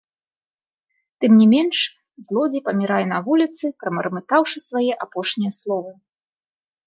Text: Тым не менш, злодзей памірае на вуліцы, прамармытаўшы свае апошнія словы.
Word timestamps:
Тым 1.23 1.31
не 1.41 1.45
менш, 1.53 1.77
злодзей 2.27 2.63
памірае 2.69 3.03
на 3.13 3.19
вуліцы, 3.27 3.65
прамармытаўшы 3.83 4.57
свае 4.67 4.91
апошнія 5.07 5.51
словы. 5.61 5.91